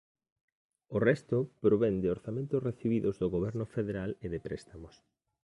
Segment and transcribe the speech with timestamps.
[0.95, 4.95] O resto provén de orzamentos recibidos do goberno federal e de préstamos.